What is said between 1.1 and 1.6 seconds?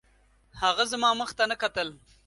مخ ته نه